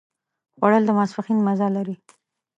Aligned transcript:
خوړل 0.57 0.83
د 0.85 0.89
ماسپښين 0.97 1.39
مزه 1.47 1.67
لري 1.75 1.95